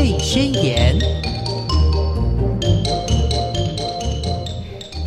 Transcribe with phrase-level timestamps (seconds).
[0.00, 0.98] 泪宣言》。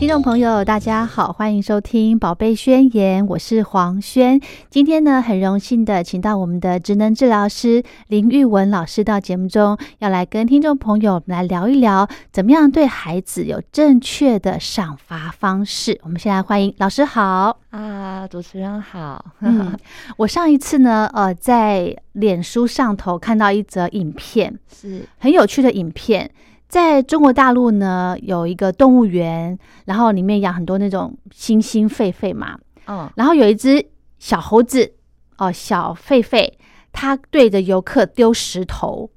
[0.04, 4.38] 听众朋友，大家好，欢迎收听《宝贝宣言》，我是黄轩。
[4.70, 15.98] 今天呢，很荣幸的请到我们的职能治疗师林玉文老师到节目中，要来跟听众朋友来聊一聊，怎么样对孩子有正确的赏罚方式。
[16.04, 19.24] 我们先来欢迎老师好啊，主持人好。
[19.40, 19.74] 嗯，
[20.18, 26.30] 我上一次呢，呃，在脸书上头看到一则影片，是很有趣的影片。
[26.74, 29.56] 在中国大陆呢，有一个动物园，
[29.86, 32.58] 然后里面养很多那种猩猩、狒狒嘛。
[32.88, 33.86] 嗯，然后有一只
[34.18, 34.92] 小猴子，
[35.38, 36.52] 哦，小狒狒，
[36.92, 39.08] 它对着游客丢石头。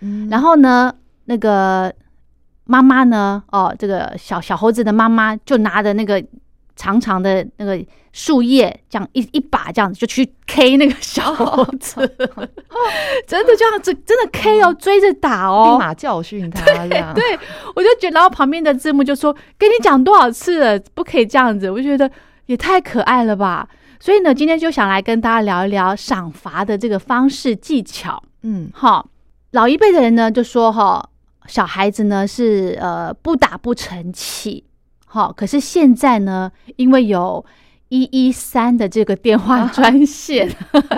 [0.00, 0.94] 嗯，然后呢，
[1.24, 1.90] 那个
[2.64, 6.22] 妈妈呢，哦，这个小小猴子的妈妈就拿着那个。
[6.80, 7.76] 长长的那个
[8.18, 12.00] 树叶，这样一一把这样子就去 K 那个小猴子，
[13.28, 16.64] 真的这样子，真的 K 哦，追着打哦，立马教训他。
[17.14, 17.38] 对，
[17.76, 22.10] 我就觉得，然后旁边的字幕就说：“跟你讲多少次了，不可以这样子。”我就觉得
[22.46, 23.68] 也太可爱了吧。
[24.00, 28.20] 所以呢，今天就想来跟大家聊一聊赏罚的这个方式技巧。
[28.42, 29.08] 嗯，好，
[29.52, 31.08] 老一辈的人呢就说哈，
[31.46, 34.64] 小孩子呢是呃不打不成器。
[35.06, 37.44] 好，可是现在呢，因为有
[37.88, 40.48] 一一三的这个电话专线，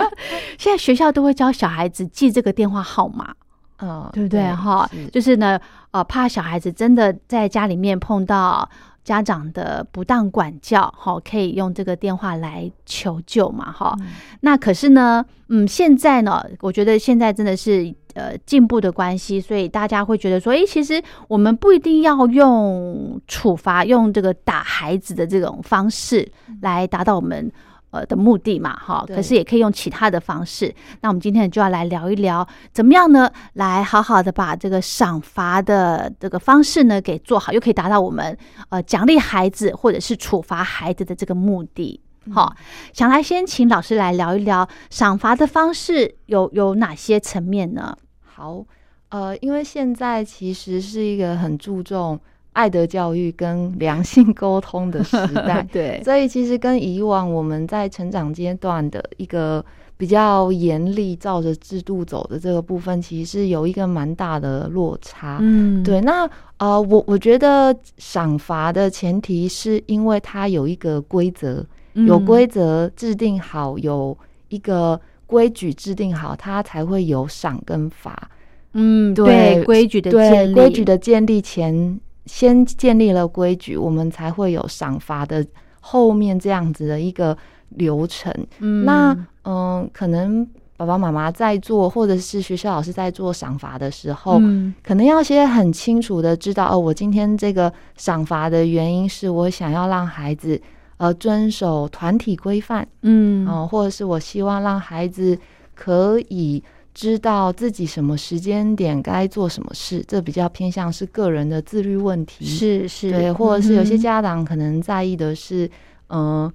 [0.57, 3.33] 现在学校都会教小孩子记这个电话号码，
[3.79, 4.43] 嗯，对不对？
[4.53, 5.59] 哈，就是呢，
[5.91, 8.69] 呃，怕小孩子真的在家里面碰到。
[9.03, 13.95] 家长的不当管教，哈，可以用这个电话来求救嘛，哈。
[14.41, 27.51] 那可是呢，嗯，现在呢，我觉得现在真的是呃进步的关系，所以大家会觉得说，哎，其实我们不一定要用处罚，用这个打孩子的这种方式来达到我们。
[27.91, 30.73] 呃的目的嘛，哈，可是也可以用其他的方式。
[31.01, 33.31] 那我们今天就要来聊一聊，怎么样呢？
[33.53, 38.37] 来好好的把这个赏罚的这个方式呢给做好，又可以达到我们
[38.69, 42.01] 呃奖励孩子或者是处罚孩子的这个目的。
[42.33, 42.55] 好，
[42.93, 47.97] 想来先请老师来聊一聊赏罚的方式有有哪些层面呢？
[48.23, 48.63] 好，
[49.09, 52.19] 呃，因为现在其实是一个很注重。
[52.53, 59.63] 爱的教育跟良性沟通的时代， 对，所以其实跟以往我们在成长阶段的一个
[59.95, 65.37] 比较严厉、照着制度走的这个部分，其实是有一个蛮大的落差。
[65.39, 66.01] 嗯，对。
[66.01, 74.17] 那呃，我我觉得赏罚的前提是因为它有一个规则，有规则制定好，有
[74.49, 78.29] 一个规矩制定好，它才会有赏跟罚。
[78.73, 81.99] 嗯，对，规矩的建立，规矩的建立前。
[82.25, 85.45] 先建立了规矩，我们才会有赏罚的
[85.79, 87.35] 后面这样子的一个
[87.69, 88.31] 流程。
[88.59, 94.39] 嗯，那嗯，可能爸爸妈妈在做，或者是学校老师在做赏罚的时候，
[94.83, 100.61] 可能要先很清楚的知道，哦，我今天这个赏罚的原因是我想要让孩子
[100.97, 105.37] 呃遵守团体规范，嗯，哦，或者是我希望让孩子
[105.73, 106.63] 可以。
[106.93, 112.45] 知道自己什么时间点该做什么事，这比较偏向是个人的自律问题。
[112.45, 115.69] 是是，对，或者是有些家长可能在意的是，
[116.09, 116.51] 嗯，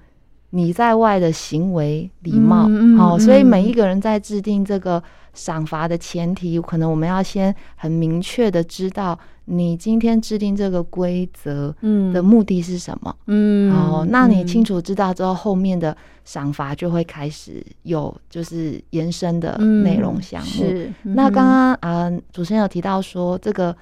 [0.51, 2.69] 你在外的行为礼貌。
[2.97, 5.03] 好，所以每一个人在制定这个
[5.33, 9.19] 赏罚的前提，可能我们要先很明确的知道。
[9.49, 13.15] 你今天制定这个规则，嗯，的目的是什么？
[13.27, 20.49] 嗯，好，那你清楚知道之后，后面的赏罚就会开始有就是延伸的内容项目。
[20.49, 23.75] 是，那刚刚啊，主持人有提到说这个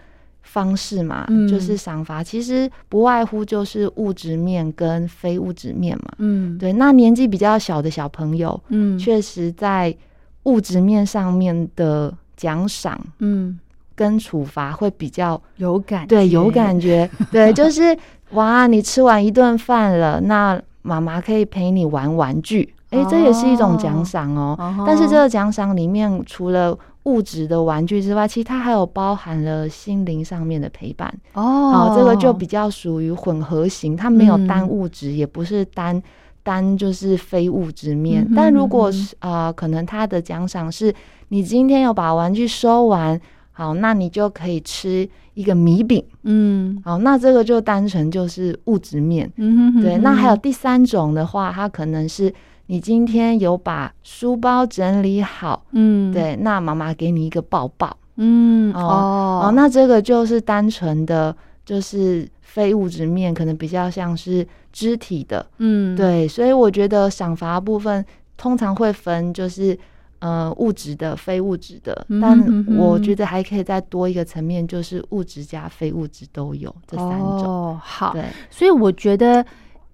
[0.42, 6.12] 方式嘛，就是赏罚其实不外乎就是物质面跟非物质面嘛。
[6.18, 9.96] 嗯，对，那年纪比较小的小朋友，嗯，确实在
[10.42, 13.58] 物质面上面的奖赏，嗯。
[13.94, 17.96] 跟处罚会比较有感，对，有感觉，对， 就是
[18.30, 24.58] 哇，你吃完一顿饭了，那妈妈可以陪你玩玩具，哎，这也是一种奖赏哦。
[24.86, 31.70] 但是这个奖赏里面，除了物质的玩具之外，其实它还有包含了心灵上面的陪伴哦。
[31.70, 36.02] 好，这个就比较属于混合型，它没有单物质，也不是单
[36.42, 38.26] 单就是非物质面。
[38.34, 40.92] 但如果是啊，可能他的奖赏是
[41.28, 43.20] 你今天要把玩具收完。
[43.56, 49.96] 好，那你就可以吃一个米饼，嗯，好，那这个就单纯就是物质面，嗯哼，对。
[49.98, 52.34] 那还有第三种的话，它可能是
[52.66, 61.34] 你今天有把书包整理好，嗯，对，那妈妈给你一个抱抱，嗯，哦，哦，那这个就是单纯的，
[61.64, 66.26] 就是非物质面，可能比较像是肢体的，嗯，对。
[66.26, 68.04] 所以我觉得赏罚部分
[68.36, 69.78] 通常会分，就是。
[70.24, 77.44] 呃物质的、非物质的，但我觉得还可以再多一个层面，就是物质加非物质都有这三种。
[77.44, 79.44] 哦，好，对，所以我觉得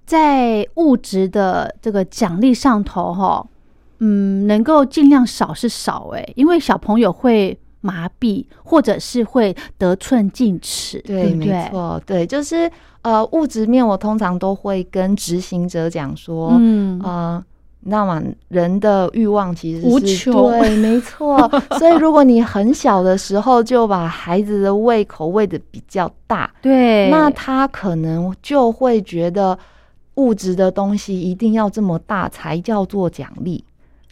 [0.06, 3.44] 在物质的这个奖励上头，哈，
[3.98, 11.68] 嗯，能够尽量少是少，哎，因为小朋友会麻痹，或者是会得寸进尺，对对，不对没？
[11.72, 12.70] 错，对，就是
[13.02, 17.44] 呃物质面，我通常都会跟执行者讲说，嗯，呃。
[17.82, 18.22] 你知道吗？
[18.48, 21.50] 人的欲望其实是无穷对，没错。
[21.78, 29.58] 所以如果你很小的时候就把孩子的胃口喂的比较大，对，那他可能就会觉得
[30.16, 33.64] 物质的东西一定要这么大才叫做奖励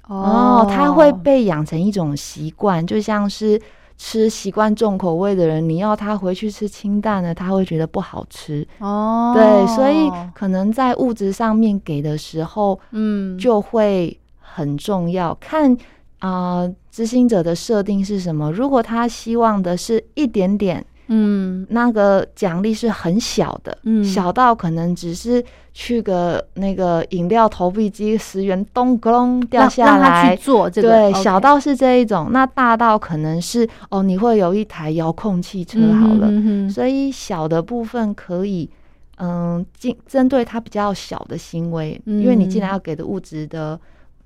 [0.07, 3.61] 哦，他会被养成一种习惯，就像是
[3.99, 8.67] 吃习惯重口味的人，你要他回去吃清淡的，他会觉得不好吃。
[8.79, 15.35] 哦，对，所以可能在物质上面给的时候，嗯，就会很重要。
[15.35, 15.77] 看
[16.21, 18.51] 啊，呃执行者的设定是什么？
[18.53, 20.87] 如果他希望的是一点点。
[21.09, 21.67] 嗯。
[21.71, 24.03] 那个奖励是很小的，嗯。
[24.05, 25.45] 小到可能只是
[25.75, 36.31] 去个那个饮料投币机十元咚咕隆掉下让让他来去，做这个，对，小到是这一种，那大到可能是哦，你会有一台遥控汽车好了，
[36.71, 38.71] 所以小的部分可以。
[39.21, 42.23] 嗯，针针对他比较小的行为，嗯。
[42.23, 43.77] 因为你既然要给的物质的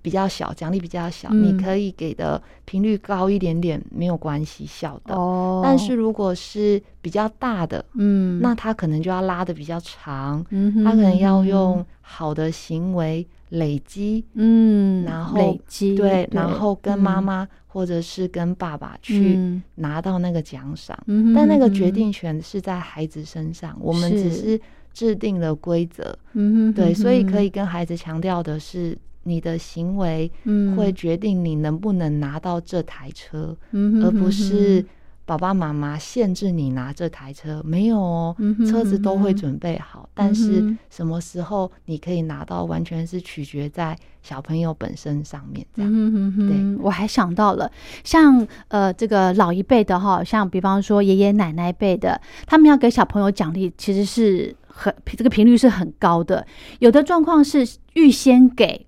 [0.03, 1.43] 比较小，奖励比较小，嗯。
[1.43, 5.15] 你可以给的频率高一点点没有关系，小的。
[5.15, 17.23] 哦，但是如果是比较大的，嗯，那他可能就要拉的比较长，嗯哼他可能要用好的行为累积，嗯，然后累积对，然后跟妈嗯。
[17.25, 19.35] 妈或者是跟爸爸去。
[19.37, 20.99] 嗯拿到那个奖赏。
[21.07, 22.13] 嗯哼但那个决定。
[22.13, 24.43] 权是在孩子身上，我们只是。
[24.43, 24.61] 是
[24.93, 26.73] 制定了规则，嗯哼。
[26.75, 34.85] 对，所以可以以跟孩子强调的是，你的行为嗯会决定你能不能拿到这台车，嗯而不是
[35.25, 37.63] 爸爸妈妈限制你拿这台车。
[37.65, 45.65] 没有哦嗯，车子都会准备好，但是什么时候你可以拿到，完全是取决在小朋友本身上面。
[45.75, 47.71] 这样，嗯哼哼哼，我还想到了，
[48.03, 56.45] 像呃这个老一辈的哈，像比方说爷爷奶奶辈的，他们要给小朋友奖励，其实是很这个频率是很高的。
[56.81, 57.65] 有的状况是
[57.95, 58.85] 预先给，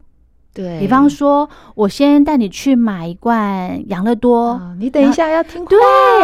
[0.54, 5.68] 对，比方说我先带你去买一罐养乐多，啊，你等一下要听话。
[5.68, 5.80] 对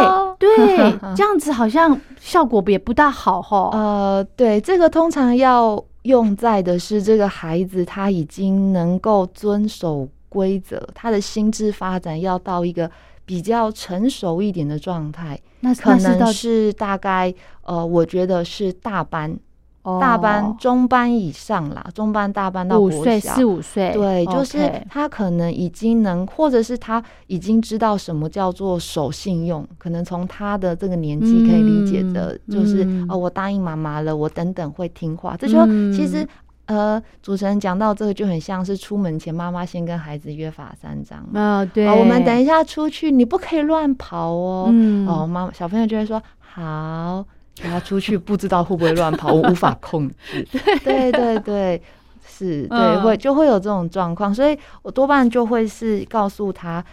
[0.07, 3.71] 哦对， 这样子好像效果也不大好哈。
[3.73, 12.89] 呃，对，这个通常要用在的是这个孩子他已经能够遵守规则，他的心智发展要到一个
[13.27, 19.37] 比较成熟一点的状态，那可能是大概呃，我觉得是大班、
[19.83, 20.57] 大班、哦。
[20.59, 23.35] 中班以上啦，中班、大班到五岁国小。
[23.35, 33.07] 四五岁，对，就是他可能已经能，或者是他已经知道什么叫做守信用，可能从他的这个年纪可以理解的，嗯就是、嗯。
[33.09, 35.37] 哦，我答应妈妈了，我等等会听话。
[35.37, 35.93] 这就、嗯。
[35.93, 36.27] 其实
[36.67, 41.27] 呃，主持人讲到这个就很像是出门前妈妈先跟孩子约法三章。
[41.35, 44.69] 啊、对、哦，我们等一下出去，你不可以乱跑哦。
[44.71, 45.09] 嗯。
[45.09, 47.25] 哦，妈小朋友就会说好，
[47.63, 50.47] 然后出去不知道会不会乱跑，我无法控制。
[50.85, 51.83] 对对对，
[52.27, 56.85] 是，对，嗯会就会有这种状况，所以我多半就会是告诉他，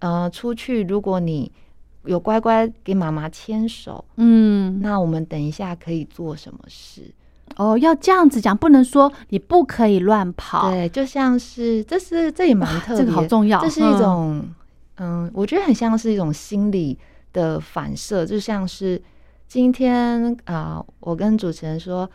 [0.00, 1.50] 呃，出去如果你
[2.04, 7.02] 有乖乖给妈妈牵手，嗯，那我们等一下可以做什么事？
[7.56, 10.70] 哦，要这样子讲，不能说你不可以乱跑。
[10.70, 14.48] 对，就像是这是这也蛮特别，这个好重要这是一嗯种
[14.98, 16.96] 嗯我觉得很像是一种心理
[17.32, 19.00] 的反射，就像是
[19.50, 22.08] 今天啊、我跟主持人说，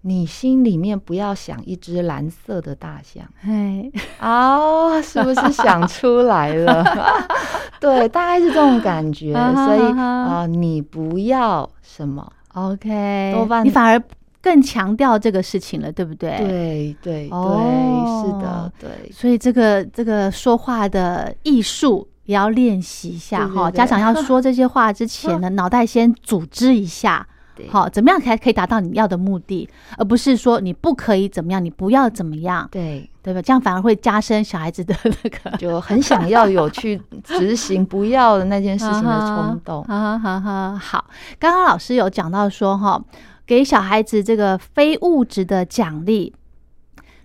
[0.00, 3.88] 你心里面不要想一只蓝色的大象哎，
[4.20, 6.84] 哦，是不是想出来了？
[7.78, 12.28] 对，大概是这种感觉， 所以啊你不要什么。
[12.54, 14.02] OK，多半你反而
[14.42, 16.38] 更强调这个事情了，对不对？。
[16.38, 19.12] 对对对，哦是的，对。
[19.12, 23.68] 所以这个这个说话的艺术也要练习一下哈。
[23.68, 29.68] 家长要说这些话之前呢， 脑袋先组织一下，对好，怎么样才可以达到你要的目的，
[29.98, 33.42] 而不是说你不可以怎么样，你不要怎么样，对，对吧？
[33.42, 39.82] 这样反而会加深小孩子的那个就很想要有去执行 不要的那件事情的冲动。
[39.84, 41.04] 哈哈哈，好，
[41.40, 43.02] 刚刚老师有讲到说哈，
[43.44, 46.32] 给小孩子这个非物质的奖励。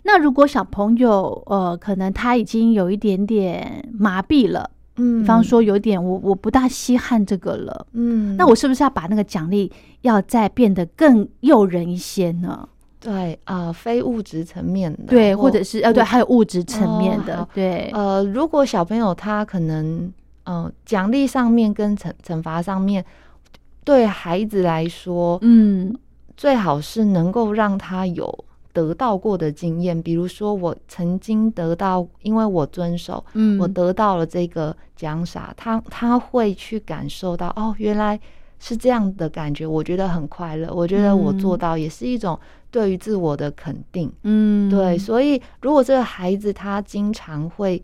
[0.08, 5.22] 那如果小朋友呃，可能他已经有一点点麻痹了，嗯。
[5.22, 9.72] 比方，说有点我我不大稀罕这个了，嗯，那我是不是要把那个奖励
[10.02, 12.68] 要再变得更诱人一些呢？
[13.00, 20.12] 对啊、呃非物质层面的，对，或者是呃，对，还有物质层面的，哦对，呃，如果小朋友他可能
[20.46, 23.06] 呃奖励上面跟惩惩罚上面，
[23.84, 25.96] 对孩子来说，嗯。
[26.38, 38.20] 最好是能够让他有得到过的经验，比如说我曾经得到，因为我遵守，嗯，我得到了这个奖赏，他他会去感受到哦，原来
[38.60, 42.38] 是这样的感觉，我觉得很快乐，我觉得我做嗯到也是一种
[42.70, 44.12] 对于自我的肯定。
[44.24, 47.82] 嗯，对，所以如果这个孩子他经常会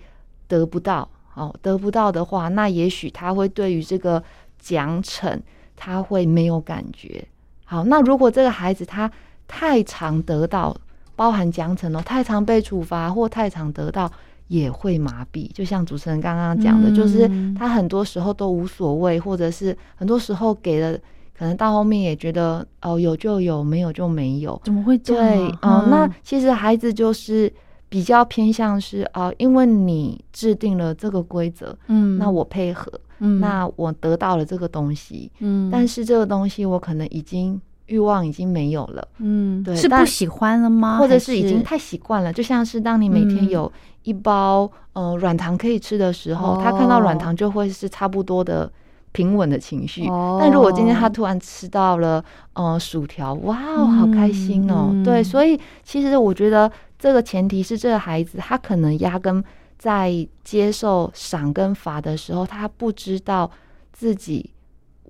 [0.50, 4.22] 得不到，哦，得不到的话，那也许他会对于这个
[4.60, 5.40] 奖惩
[5.78, 7.26] 他会没有感觉。
[7.64, 9.10] 好，那如果这个孩子他
[9.54, 10.74] 太常得到，
[11.14, 14.10] 包含奖惩哦，太常被处罚或太常得到，
[14.48, 15.52] 也会麻痹。
[15.52, 20.98] 就像主持人刚刚讲的，就是嗯他很多时候都无所谓，或者是很多时候给了，
[21.38, 24.60] 可能到后面也觉得哦有就有，没有就没有。
[24.64, 25.82] 怎么会这样对啊？
[25.82, 27.52] 哦、那其实孩子就是
[27.90, 32.90] 比较偏向是啊、因为你制定了这个规则，嗯，那我配合，
[33.20, 37.60] 嗯，那我得到了这个东西，嗯，但是这个东西我可能已经
[37.92, 40.98] 欲望已经没有了，嗯，对是不喜欢了吗？
[40.98, 43.72] 或者是已经太习惯了，就像是当你每天嗯有
[44.04, 48.72] 一包、呃软糖可以吃的时候，他看到软糖就会是差不多的。
[49.14, 54.90] 平稳的情绪，哦但如果今天他突然吃到了呃薯条，哇哦，好开心哦！
[55.04, 59.44] 对，所以其实我觉得这个前提是这个孩子他可能压根
[59.78, 63.52] 在接受赏跟罚的时候，他不知道
[63.92, 64.50] 自己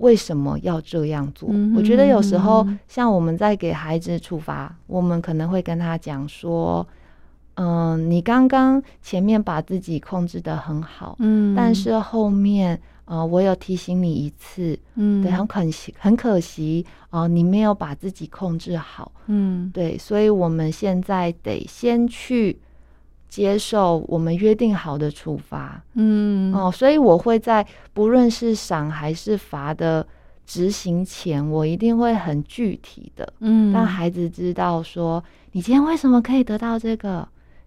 [0.02, 1.50] 为什么要这样做。
[1.52, 6.86] 嗯我觉得有时候像我们在给孩子处罚，我们可能会跟他讲说，
[7.56, 19.70] 嗯，你刚刚前面把自己控制的很好，嗯，但是后面呃，我有提醒你一次，嗯，对，很可惜，很可惜哦、呃你没有把自己控制好，嗯。
[19.74, 22.58] 对，所以我们现在得先去
[23.32, 25.82] 接受我们约定好的处罚。
[25.94, 26.54] 嗯。
[26.54, 30.06] 哦、所以我会在不论是赏还是罚的
[30.46, 35.24] 执行前，我一定会很具体的嗯，让孩子知道说，
[35.54, 37.26] 你今天为什么可以得到这个，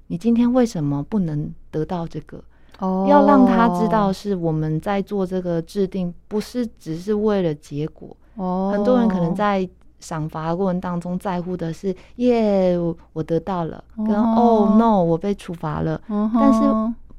[0.08, 2.44] 你今天为什么不能得到这个。
[2.80, 3.06] 哦。
[3.08, 8.14] 要让他知道，是我们在做这个制定，不是只是为了结果。
[8.34, 9.66] 哦，很多人可能在
[10.04, 14.34] 赏罚的过程当中，在乎的是耶，我我得到了，跟哦。
[14.36, 16.00] 哦 no，我被处罚了。
[16.08, 16.60] 但是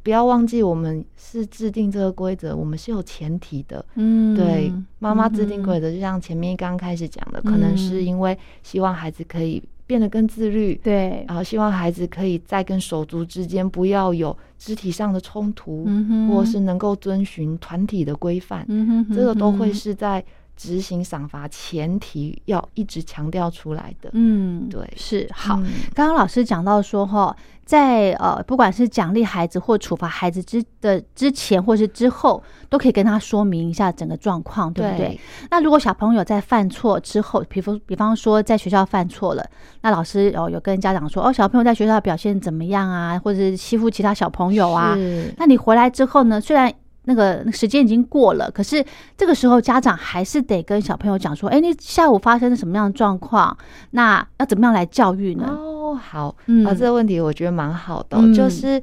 [0.03, 3.83] 不要忘记，我们是制定这个规则，我们是有前提的。
[3.95, 15.87] 嗯，对，妈妈制定嗯规则，就像前面刚开始讲的，可能是因为希望孩子可以变得更自律，对，然后希望孩子可以在跟手足之间不要有肢体上的冲突，
[16.29, 20.23] 或是能够遵循团体的规范，嗯哼，这个都会是在
[20.55, 24.09] 执行赏罚前提要一直强调出来的。
[24.13, 25.55] 嗯，对是好。
[25.57, 27.35] 嗯刚刚老师讲到说，哈，
[27.65, 35.19] 在呃，不管是奖励孩子或处罚孩子之的之前或是之后，都可以跟他说明一下整个状况，对不对？
[35.49, 39.45] 那如果小朋友在犯错之后，比方比方说在学校犯错了，
[39.81, 44.95] 那老师哦有跟家长说，哦，小朋友在学校表现怎么样啊，或者是欺负其他小朋友啊，
[45.37, 46.39] 那你回来之后呢？
[46.41, 46.73] 虽然
[47.05, 48.83] 那个那个时间已经过了，可是
[49.17, 53.55] 这个时候家长还是得跟小朋友讲说：“哎，你下午发生了什么样的状况？
[53.91, 58.81] 那要怎么样来教育呢哦，好，嗯啊，这个问题我觉得蛮好的哦、嗯就是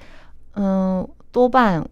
[0.54, 1.84] 嗯，多半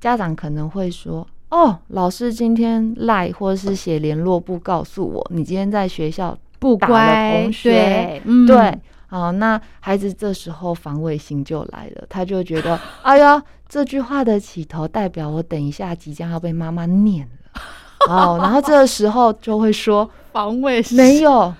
[0.00, 1.26] 家长可能会说。
[1.50, 8.76] 哦，老师今天赖或者是写联络簿告诉我，你今天在学校？”不乖，同学对，嗯对，
[9.06, 17.60] 好，那孩子这时候防卫心就来了，他就觉得， 哎呀，这句话的起头代表我等一下即将要被妈妈念了，
[18.08, 21.52] 哦，然后这个时候就会说，防卫没有，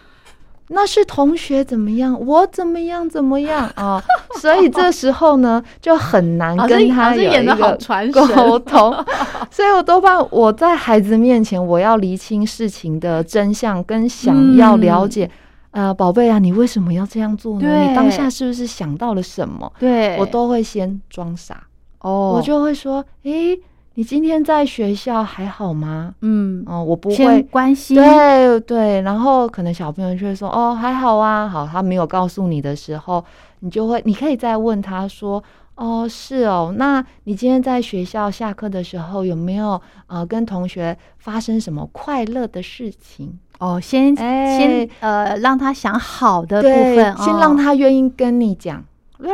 [0.68, 3.70] 那是同学怎么样，我怎么样怎么样。
[3.74, 4.02] 啊、
[4.40, 9.04] 所以这时候呢，就很难 跟他有一演的好个传沟，通，
[9.50, 15.30] 所以我多半我在孩子面前，我要厘清事情的真相，跟想要了解，
[15.72, 17.82] 呃，宝贝啊，你为什么要这样做呢？
[17.82, 19.70] 你当下是不是想到了什么？
[19.78, 21.62] 对，我都会先装傻，
[22.00, 23.58] 哦，我就会说，诶，
[23.94, 26.14] 你今天在学校还好吗？
[26.22, 27.42] 嗯，哦、我不会。
[27.50, 33.24] 关心，对对，然后可能小朋友就会说：“哦，还好啊。”好，他没有告诉你的时候，
[33.60, 35.42] 你就会，你可以再问他说
[35.74, 43.36] ：“哦，是哦，那你今天在学校下课的时候有没有呃跟同学发生什么快乐的事情？
[43.58, 48.84] 哦，先哎先呃让他想好的部，分，先哦让他愿意跟你讲。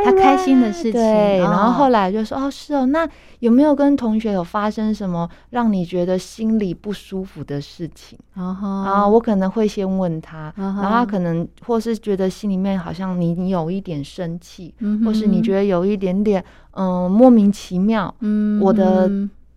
[0.03, 0.93] 他开心的事情。
[0.93, 3.07] 对，然后后来就说：“哦，是哦，那
[3.39, 14.73] 有没有跟同学有发生什么让你觉得心里不舒服的事情？”然后，我可能会先问他，然后他可能或是觉得心里面好像你你有一点生气，
[15.05, 18.13] 或是你觉得有一点点嗯莫名其妙。
[18.21, 19.09] 嗯，我的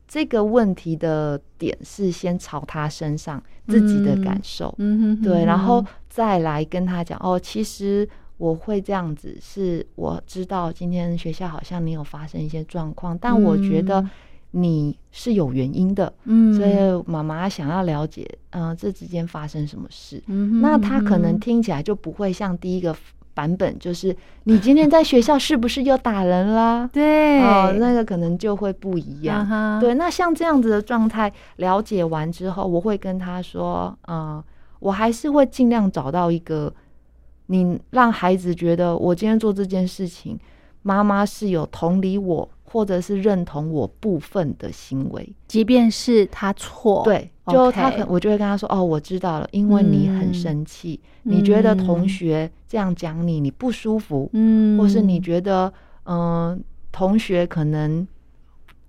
[0.06, 8.06] 这个问题的点是先朝他身上自己的感受，嗯哼，对，然后再来跟他讲哦，其实。
[8.38, 14.02] 我会这样子，是我知道今天学校好像你有发生一些状况，但我觉得
[14.52, 22.96] 你是有原因的，嗯，所以妈妈想要了解，嗯，这之间发生什么事，嗯，那他可能听起来就不会像第一个
[23.34, 26.88] 版本，就是你今天在学校是不是又打人啦？
[26.92, 34.42] 对，哦，那个可能就会不一样，对，那像这样子的状态了解完之后，我会跟他说，嗯，
[34.78, 36.72] 我还是会尽量找到一个。
[37.48, 40.38] 你让孩子觉得我今天做这件事情，
[40.82, 55.72] 妈妈是有同理我，或者是认同我部分的行为，即便是他错，对，就他可我就会跟他说，哦，我知道了，因为你很生气，你觉得同学这样讲你你不舒服，嗯，或是你觉得
[56.04, 56.62] 嗯
[56.92, 58.06] 同学可能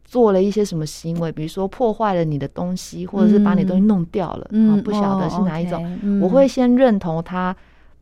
[0.04, 7.56] 做了一些什么行为，比如说破坏了你的东西，或者是把你东西弄掉了，嗯，不晓得是哪一种，我会先认同他。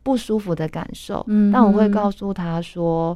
[0.08, 1.22] 不舒服的感受，
[1.52, 3.14] 但我会告诉他说：“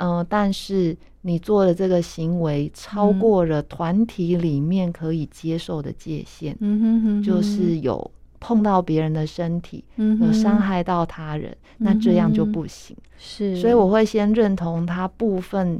[0.00, 12.96] 嗯，但是你做的这个行为超过了团体里面可以接受的界限，嗯哼哼，就是有碰到别人的身体，有伤害到他人，那这样就不行。
[13.18, 15.78] 是，所以我会先认同他部分，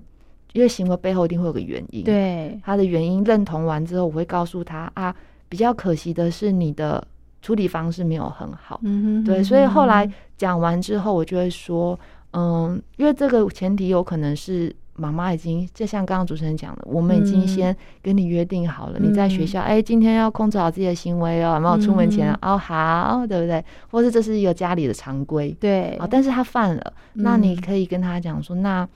[0.52, 2.60] 因为行为背后一定会有个原因，对。
[2.62, 5.16] 他的原因认同完之后，我会告诉他啊，
[5.48, 7.02] 比较可惜的是你的。”
[7.44, 11.98] 处理方式没有很好，嗯哼，对，所以后来讲完之后，我就会说，
[12.32, 23.64] 嗯，因为这个前提有可能是妈妈已经，就像刚刚主持人讲的，我们已经先跟你约定好了，你在学校，哎，今天要控制好自己的行为哦，有没有出门前哦好，对不对？
[23.90, 28.88] 或是这是一个家里的常规，对，啊，但是他犯了，那你可以跟他讲说，那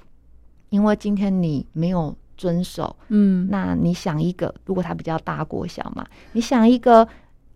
[0.70, 7.06] 因为今天你没有遵守，嗯，那你想一个，如果他比较大过小嘛，你想一个。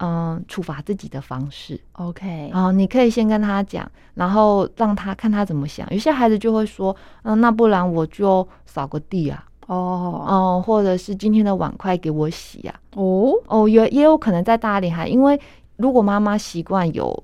[0.04, 5.88] 嗯，处罚自己的方式，OK，然后你可以先跟他讲，然后让他看他怎么想。
[5.92, 15.40] 有些孩子就会说，嗯，那不然我就扫个地啊，哦，嗯，或者是今天的碗筷给我洗啊，哦，哦，也也有可能在大点还，因为
[15.76, 17.22] 如果妈妈习惯有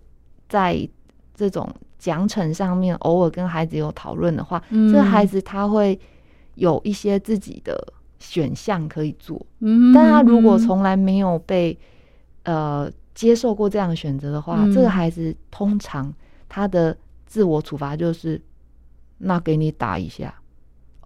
[0.48, 0.88] 在
[1.34, 5.98] 这种奖惩上面偶尔跟孩子有讨论的话，这个孩子他会
[6.54, 7.76] 有一些自己的
[8.20, 11.76] 选项可以做，嗯，但他如果从来没有被
[12.48, 16.10] 呃，接受过这样的选择的话，这个孩子通常
[16.48, 18.40] 他的自我处罚就是，
[19.18, 20.34] 那给你打一下。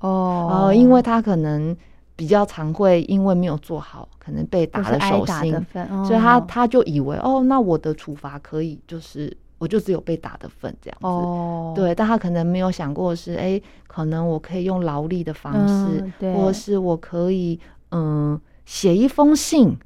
[0.00, 1.76] 哦，呃，因为他可能
[2.14, 5.66] 比较常会因为没有做好，可能被打了手心，
[6.07, 17.59] 所以他他就以为哦，那我的处罚可以就是我就只有被打的份这样子，哦，对，但他可能没有想过是，哎，可能我可以用劳力的方式，或是我可以
[17.90, 19.76] 嗯写一封信。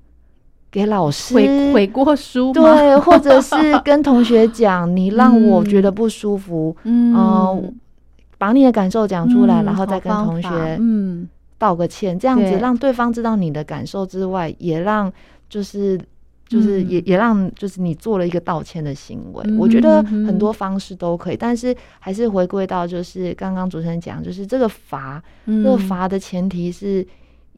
[0.76, 7.74] 给老师悔悔过书，对，或者是跟同学讲，你让我觉得不舒服，嗯，
[8.36, 15.10] 把你的感受讲出来，然后再跟同学嗯道个歉，这样子让对方知道你的感受之外，也让
[15.48, 15.98] 就是
[16.46, 19.56] 就是也也让就是你做了一个道歉的行为。
[19.56, 27.06] 我觉得很多方式都可以，但是还是回归到就是刚刚主持人讲，就是这个罚，这个罚的前提是。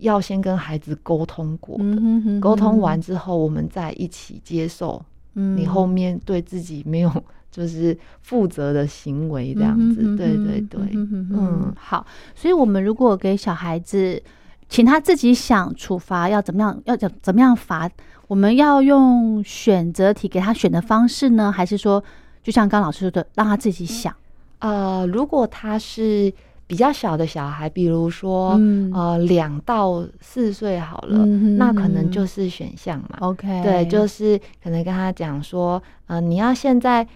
[0.01, 7.13] 要先跟孩子沟通过的，沟通完之后，我们再一起接受你后面对自己没有
[7.51, 12.07] 就是负责的行为，这样子，对对对，嗯，好。
[12.35, 14.23] 所以，我们如果给小孩子，
[14.69, 17.91] 请他自己想处罚要怎么样，要怎怎么样罚，
[18.27, 22.03] 我们要用选择题给他选的方式呢，还是说，
[22.43, 24.15] 就像刚老师说的，让他自己想？
[24.61, 26.33] 呃，如果他是。
[26.69, 28.51] 比较小的小孩，比如说
[28.93, 31.25] 呃两到四岁好了，
[31.57, 33.17] 那可能就是选项嘛。
[33.21, 37.09] OK，对，就是可能跟他讲说，呃，你要现在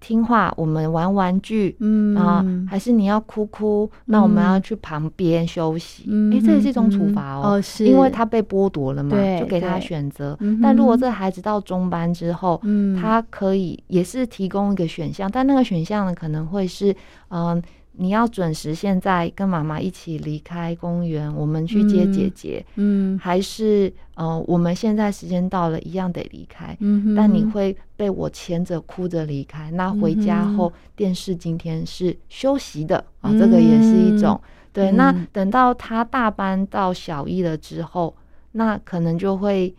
[0.00, 2.16] 听话，我们玩玩具，嗯。
[2.16, 6.04] 啊，还是你要哭哭，那我们要去旁边休息。
[6.32, 10.38] 哎，这也是一种处罚哦，是，因为他被剥夺了嘛，就给他选择。
[10.62, 16.96] 但如果这孩子到中班之后，嗯，他可以也是提供一个选项，但那个选项呢可能会是，
[17.28, 17.62] 嗯。
[17.98, 26.76] 你要准时现在跟妈妈一起离开公园，我们去接姐姐，嗯还是呃我们现在时间到了，一样得离开。
[26.80, 29.70] 嗯，但你会被我牵着哭着离开。
[29.70, 34.40] 那回家嗯后，电视今天是休息的啊、这个也是一种。
[34.72, 38.14] 对，那嗯等到他大班到小一了之后，
[38.52, 39.74] 那可能就会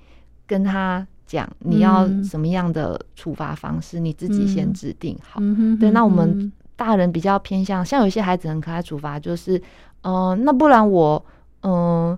[0.48, 5.40] 跟他讲你要嗯什么样的处罚方式，你自己先嗯制定好。
[5.44, 9.62] 嗯，对，那我们嗯大人比较偏向，像有些孩子很可爱，处罚就是，
[10.04, 11.26] 嗯、那不然我，
[11.64, 12.18] 嗯、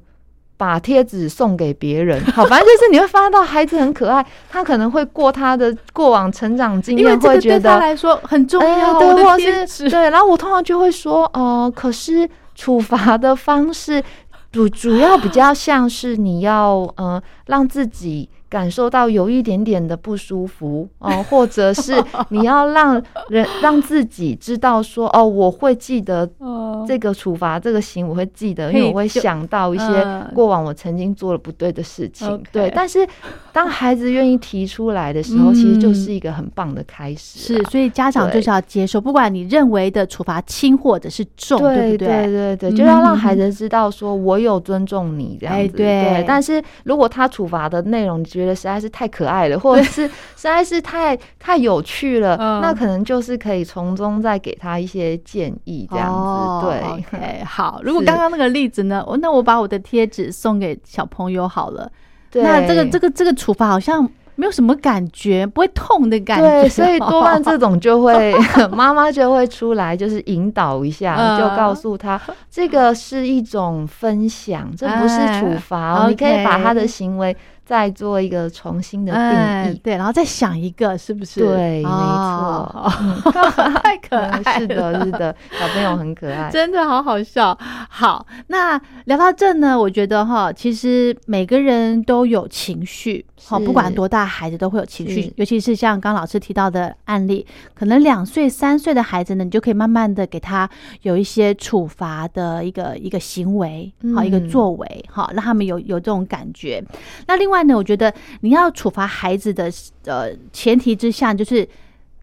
[0.57, 14.03] 把贴纸送给别人， 好，反正就是你会发现到孩子很可爱，他可能会过他的过往成长经验，会觉得对他得，来说很重哎要，或是对，然后我通常就会说，哦、可是处罚的方式
[14.51, 18.29] 主主要比较像是你要，呃，让自己。
[18.49, 26.85] 感受到有一点点的不舒服 哦、或者是你要让人 让自己知道说哦，我会记得哦。
[26.87, 30.31] 这个处罚这个刑，我会记得，因为我会想到一些嗯。
[30.33, 32.41] 过往我曾经做了不对的事情。
[32.51, 33.05] 对，但是
[33.51, 35.53] 当孩子愿意提出来的时候，嗯。
[35.53, 42.07] 其实就是一个很棒的开始是，所以家长就是要接受，不管你认为的处罚轻或者是重，对不对？
[42.07, 45.61] 对对，嗯就要让孩子知道说，我有尊重你这样子。
[45.61, 46.23] 哎对。
[46.25, 56.13] 但是如果他处罚的内容你觉得实在是太可爱了，或者是实在是太太有趣了，嗯那可能就是可以从中再给他一些建议这样子。
[56.13, 57.81] 哦对 好。
[57.83, 61.91] 如果刚刚那个例子呢，我那我把我的贴纸送给小朋友好了。
[62.31, 66.61] 对，那这个这个这个处罚好像没有什么感觉，不会痛的感觉。
[66.61, 68.33] 对，所以多半这种就会
[68.71, 77.35] 妈妈就会出来，就是引导一下，嗯就告诉他这个是一种分享，这不是处罚哦，哎你可以把他的行为
[77.69, 79.35] 再做一个重新的定义。
[79.35, 81.39] 哎对，然后再想一个，是不是？
[81.39, 83.31] 对，没哦错，
[83.83, 84.41] 太可爱了。
[84.43, 86.49] 嗯是的，是的，小朋友很可爱。
[86.51, 87.55] 真的好好笑。
[87.87, 100.67] 好，那聊到这呢，我觉得哈，其实每个人都有情绪，好，不管多大孩子都会有情绪，尤其是像刚老师提到的案例，可能两岁、三岁的孩子呢，你就可以慢慢的给他
[101.03, 106.83] 有一些处罚的一个一个行为，好，一个嗯作为，好，让他们有有这种感觉。
[107.27, 109.71] 那另外呢，我觉得你要处罚孩子的
[110.05, 111.67] 呃前提之下，就是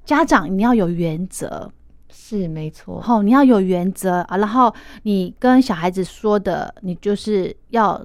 [0.05, 1.71] 家长你要有原则，
[2.11, 8.05] 是没错，后你要有原则啊，然后你跟小孩子说的，你就是要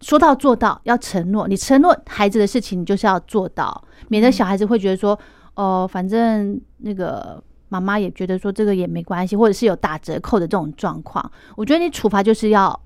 [0.00, 1.46] 说到做到，要承诺。
[1.46, 5.18] 你承诺孩子的事情，你就是要做到，免得小孩子会觉得说，
[5.54, 11.30] 哦、反正那个妈妈也觉得说这个也没关系，或者是有打折扣的这种状况。
[11.56, 12.78] 我觉得你处罚就是要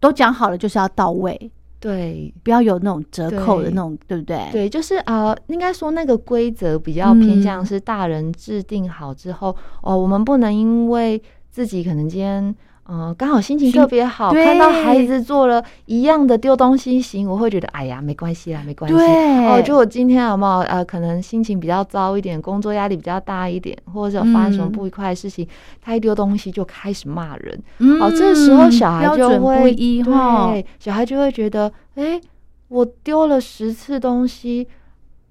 [0.00, 1.50] 都讲好了，就是要到位，
[1.84, 2.32] 对。
[2.42, 4.48] 不要有那种折扣的那种，对不对？
[4.50, 12.54] 对，就是呃，应该说那个规则比较偏向嗯是大人制定好之后，哦，我们不能因为自己可能今天。
[12.86, 18.94] 呃，刚好心情特别好，看到孩子做了一样的丢东西行，我会觉得哎呀，没关系啦，没关系。
[18.94, 25.48] 对哦，就我今天有没有呃，可能心情比较糟一点，工作压力比较大一点，或者发生什么嗯不愉快的事情，
[25.80, 27.58] 他一丢东西就开始骂人。
[27.78, 32.20] 嗯哦，这时候小孩就会对，小孩就会觉得，哎、
[32.68, 34.68] 我丢了十次东西，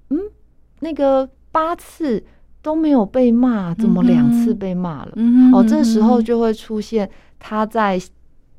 [0.10, 0.20] 嗯，
[0.80, 2.24] 那个八次
[2.64, 5.12] 都没有被骂，怎么两次被骂了？
[5.54, 7.08] 哦，这时候就会出现
[7.46, 8.00] 他在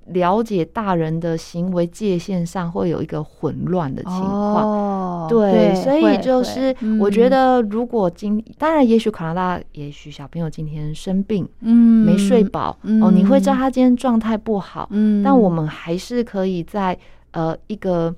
[0.09, 4.63] 了解大人的行为界限上会有一个混乱的情况。
[4.63, 12.05] 哦，对，所以就是我觉嗯得，如果今当然，也许可能大家，也许小朋友今天生病嗯。
[12.05, 16.95] 没睡饱哦，你会知道嗯他今天状态不好，嗯，但我们还是可以在
[17.31, 18.15] 呃一个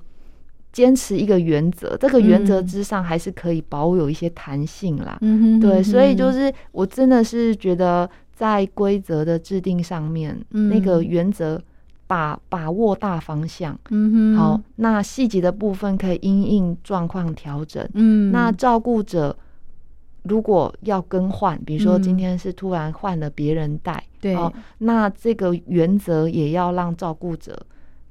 [0.73, 2.67] 坚持一个原则，这个原则嗯。
[2.67, 5.17] 之上还是可以保有一些弹性啦。
[5.21, 11.59] 嗯哼对，所以就嗯是我真的是觉得在规则的制定上面，那个嗯原则
[12.05, 13.75] 把把握大方向。
[13.89, 14.37] 嗯哼。
[14.37, 17.83] 好，那细节的部分可以因应状况调整。
[17.95, 19.35] 嗯，那照顾者
[20.21, 22.17] 如果要更换，比如说今嗯。
[22.17, 24.35] 天是突然换了别人带，对。
[24.35, 27.65] 哦，那这个原则也要让照顾者、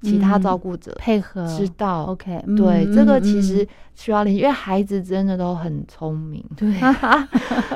[0.06, 2.04] 其他嗯照顾者配合知道。
[2.04, 6.72] OK，对，嗯这个嗯其实嗯需要练习，因为孩子真的都很聪明，对，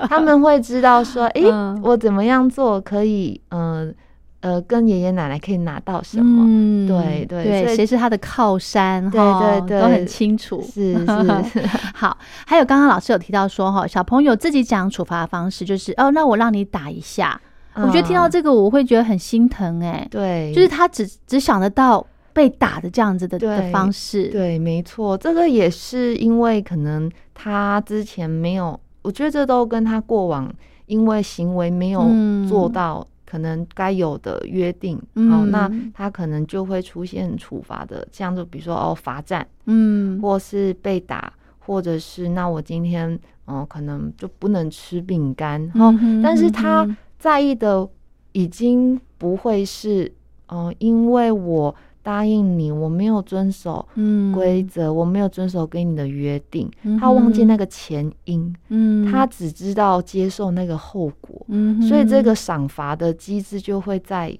[0.09, 3.95] 他们 会知道说，诶，嗯我怎么样做可以，嗯
[4.41, 6.45] 呃跟爷爷奶奶可以拿到什么？
[6.47, 9.11] 嗯对对对，谁是他的靠山？
[9.11, 10.63] 对哈对对都很清楚。
[10.63, 11.07] 是是
[11.53, 12.17] 是， 好，
[12.47, 17.41] 还有刚刚老师有提到说哈，小朋友自己讲处罚的方式就是哦，那我让你打一下。
[17.75, 24.29] 我觉得听到嗯这个，我会觉得很心疼哎、对，就是他只只想得到被打的这样子的的对方式。
[24.29, 30.53] 对，没错，这个也是因为可能他之前没有，我觉得这都跟他过往
[30.87, 40.21] 因为行为没有嗯做到可能该有的约定，哦，嗯那他可能就会出现处罚的，像就比如说哦罚站，嗯。
[40.21, 43.09] 或是被打，或者是那我今天
[43.47, 46.87] 嗯、呃可能就不能吃饼干，哦，嗯但是他
[47.19, 47.89] 在意的
[48.33, 50.13] 已经不会是
[50.47, 54.33] 嗯、呃因为我答应你，我没有遵守嗯。
[54.33, 59.11] 规则，我没有遵守跟你的约定，嗯他忘记那个前因，嗯。
[59.11, 64.37] 他只知道接受那个后果，嗯所以这个赏罚的机制就会在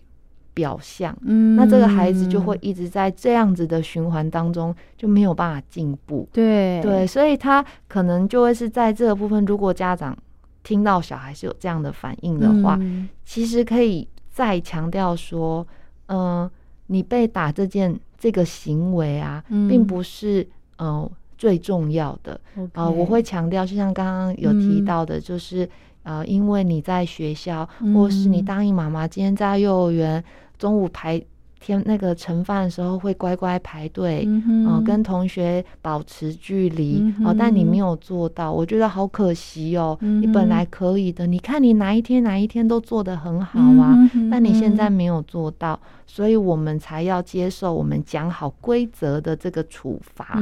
[0.55, 1.17] 表象。
[1.23, 1.55] 嗯。
[1.57, 6.29] 那这个孩子就会一直在这样子的循环当中，就没有办法进步。
[6.33, 6.81] 对。
[6.81, 10.17] 对，所以他可能就会是在这个部分，如果家长
[10.63, 13.09] 听到小孩是有这样的反应的话，嗯。
[13.25, 15.67] 其实可以再强调说，
[16.07, 16.51] 嗯、
[16.91, 19.69] 你被打这件这个行为啊，嗯。
[19.69, 22.39] 并不是呃最重要的。
[22.73, 25.69] 啊我会强调，就像刚刚有提嗯到的，就是、
[26.03, 30.23] 呃，因为你在学校，或是你嗯答应妈妈今天在幼儿园
[30.59, 31.23] 中午排
[31.61, 39.97] 天那个盛饭的时候会乖乖排队，嗯呃，跟同学保持距离嗯哦、但你哼没有做到，我觉得好可惜哦。
[40.01, 50.41] 嗯你本来可以的，你看你哪一天哪一天都做得很好啊，嗯但你现在嗯没有做到，所以我们才要接受我们讲好规则的这个处罚。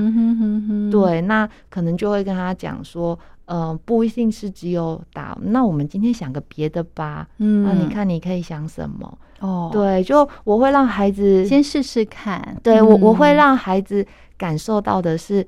[0.90, 3.18] 对，那可能就会跟他讲说，
[3.50, 7.26] 嗯、不一定是只有打，那我们今天想个别的吧。
[7.38, 9.18] 嗯，那你看你可以想什么？
[9.40, 14.06] 哦，，对，就我会让孩子，先试试看，对我我会嗯让孩子
[14.36, 15.46] 感受到的是，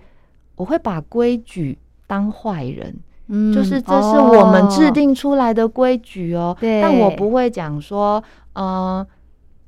[0.56, 2.94] 我会把规矩当坏人。
[3.32, 6.56] 嗯就是这是我们制哦定出来的规矩哦。
[6.58, 8.20] 对但我不会讲说，
[8.54, 9.06] 嗯、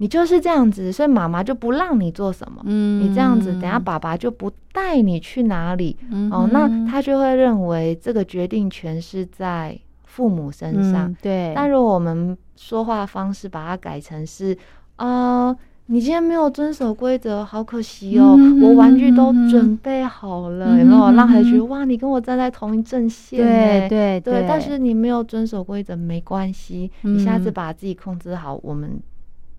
[0.03, 2.61] 你就是这样子，所以妈妈就不让你做什么。
[2.65, 11.09] 嗯，你这样子，等下爸爸就不带你去哪里、嗯哦，那他就会认为这个决定权是在父母身上。
[11.09, 14.59] 嗯对，但如果我们说话方式把它改成是，
[14.97, 18.35] 呃，你今天没有遵守规则，好可惜哦。
[18.37, 23.89] 嗯我玩具都准备好了，嗯有没有哼嗯哼让孩子觉得哇，你跟我站在同一阵线对欸？
[23.89, 29.01] 对对，但是你没有遵守规则没关系，你下次嗯把自己控制好，我们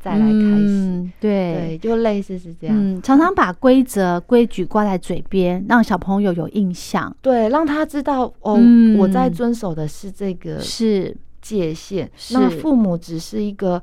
[0.03, 0.67] 再来开始。
[0.67, 1.31] 嗯对。
[1.53, 2.75] 对，就类似是这样。
[2.77, 8.97] 嗯，常常把规则规矩挂在嘴边，让小朋友有印象，对，让他知道哦，嗯。
[8.97, 11.15] 我在遵守的是这个是。
[11.41, 12.09] 界限。
[12.15, 12.35] 是。
[12.35, 13.81] 那父母只是一个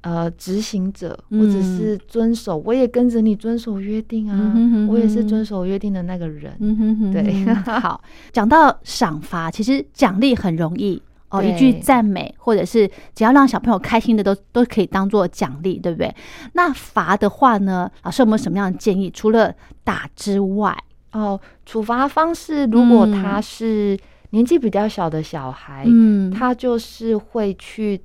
[0.00, 6.52] 呃执行者，我只嗯是遵守，我也跟着你遵守约定啊，嗯哼哼我也是遵守约定的那个人。
[6.58, 7.44] 嗯哼哼对。
[7.78, 8.02] 好，
[8.32, 16.14] 讲到赏罚，其实奖励很容易哦，一句赞美或者是只要让小朋友开心的都都可以当做奖励，对不对？
[16.52, 19.10] 那罚的话呢，老师有没有什么样的建议？
[19.10, 20.76] 除了打之外，
[21.12, 23.98] 哦，处罚方式如果嗯他是
[24.30, 28.00] 年纪比较小的小孩，嗯，他就是会去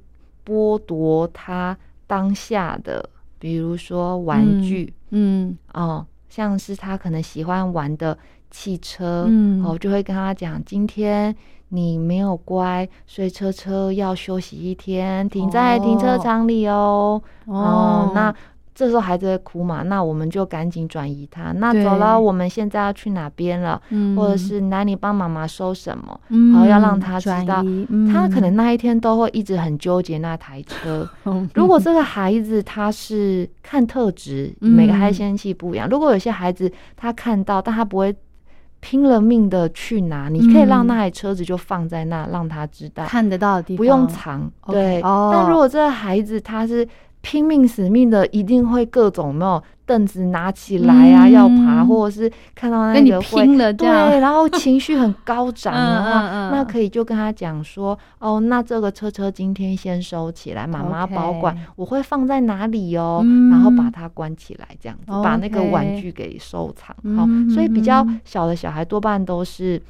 [0.45, 3.07] 剥夺他当下的，
[3.37, 5.57] 比如说玩具，嗯。
[5.73, 8.17] 哦，像是他可能喜欢玩的
[8.49, 9.63] 汽车，嗯。
[9.63, 11.35] 哦，就会跟他讲，今天
[11.73, 17.21] 你没有乖，所以车车要休息一天，停在停车场里哦。
[17.45, 18.33] 哦，那
[18.73, 21.51] 这时候孩子会哭嘛，那我们就赶紧转移他。
[21.53, 23.79] 那走了，我们现在要去哪边了？
[23.89, 26.19] 嗯或者是那你帮妈妈收什么？
[26.29, 31.07] 嗯然后要让他知道嗯他可能嗯那一天都会一直很纠结那台车。
[31.25, 35.87] 嗯 如果这个孩子他是看特质，嗯每个孩子先天气不一样。
[35.87, 38.15] 如果有些孩子他看到，但他不会
[38.81, 43.77] 拼了命的去拿，你可以让那台车子就放在那，让他知道，看得到的地方。
[43.77, 44.51] 不用藏。
[44.67, 45.29] 对，哦。
[45.33, 46.85] 但如果这个孩子他是
[47.21, 51.31] 拼命死命的，一定会各种有没有凳子拿起来啊，嗯。
[51.31, 53.87] 要爬，或者是看到那个会拼对，
[54.19, 56.51] 然后情绪很高涨 的话，嗯嗯嗯。
[56.51, 63.49] 那可以就跟他讲说，哦，那这个车车今天先收起来，妈妈保管，我会放在哪里哦，嗯。
[63.49, 66.95] 然后把它关起来，这样子，把那个玩具给收藏。
[67.15, 68.19] 好、嗯所以比较嗯。
[68.25, 69.81] 小的小孩多半都是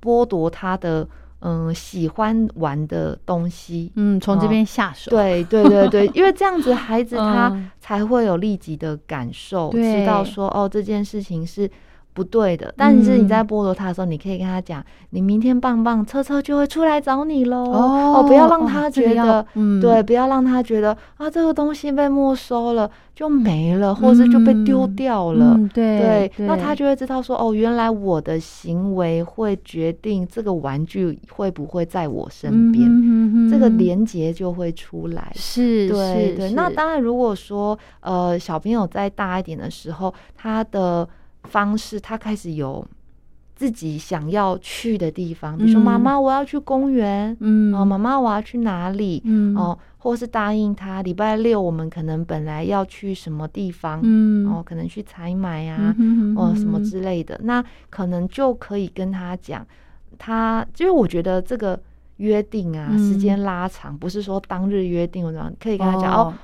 [0.00, 1.06] 剥夺他的
[1.44, 3.92] 嗯喜欢玩的东西。
[3.94, 7.70] 嗯，从这哦边下手，对对对对，因为这样子孩子他 嗯。
[7.80, 10.00] 才会有立即的感受，对。
[10.00, 11.70] 知道说哦这件事情是
[12.14, 12.72] 不对的。
[12.76, 17.70] 但是你在嗯剥夺他的时候，你可以跟他讲，你明天棒棒车车就会出来找你喽。
[17.70, 25.54] 哦不要让哦他觉得，嗯对，不要让他觉得啊这个东西被没收了就没了，或者是就被丢嗯掉了。
[25.58, 35.32] 嗯对对，那他就会知道说，哦，原来我的行为会决定这个玩具会不会在我身边，边这个连结就会出来。
[35.34, 41.08] 嗯是对对，那当然，如果说呃小朋友再大一点的时候，他的
[41.44, 42.86] 方式他开始有
[43.54, 47.72] 自己想要去的地方，比如说嗯妈妈我要去公园，嗯。
[47.74, 49.54] 哦，妈妈我要去哪里，嗯。
[49.56, 54.50] 哦，或是答应他礼拜六我们可能本来要去什么地方，嗯。
[54.50, 59.64] 哦，可能去采买啊，嗯哦什么之类的，那可能就可以跟他讲，
[60.18, 61.80] 他就是我觉得这个
[62.16, 62.98] 约定啊，嗯。
[62.98, 66.22] 时间拉长，不是说当日约定，我怎么可以跟他讲哦。
[66.22, 66.34] 哦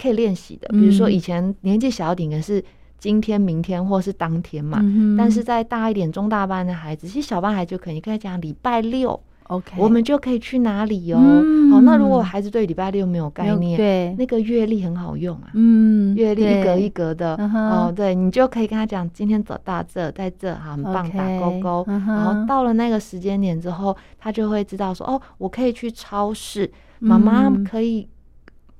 [0.00, 2.64] 可以练习的，比如说嗯以前年纪小一点的是
[3.00, 4.78] 今天、明天或是当天嘛。
[4.82, 11.18] 嗯但是在大一点、中大班的孩子，其实小班孩子就可以，你跟他讲礼拜六 OK，我们就可以去哪里哦。
[11.20, 11.72] 嗯。
[11.72, 17.34] 好，那如果孩子对礼拜六没有概念，对，那个月历很好用啊，嗯月历一格一格的。
[17.36, 21.84] 哦，对你就可以跟他讲，今天走到这，在这，好，很棒打勾勾。
[21.88, 27.64] 然后到了那个时间点之后，他就会知道说，哦，我可以去超市，妈妈嗯。
[27.64, 28.08] 可以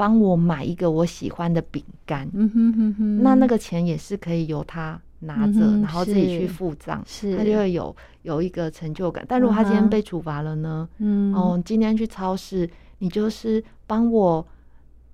[0.01, 2.27] 帮我买一个我喜欢的饼干。
[2.33, 9.23] 嗯哼哼哼，那那个钱也是可以由他拿着，嗯然后自己去付账，是他就会有有一个成就感。
[9.29, 10.89] 但如果他今天被处罚了呢？
[11.01, 12.67] 嗯哦，今天去超市，
[13.01, 14.47] 你就是帮我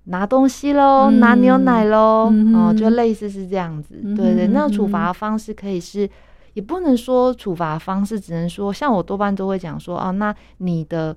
[0.05, 3.99] 拿东西喽，嗯拿牛奶喽，嗯哦，就类似是这样子。
[4.01, 6.09] 嗯对对，那处嗯罚方式可以是。
[6.53, 11.15] 也不能说处罚方式，只能说像我多半都会讲说，哦，那你的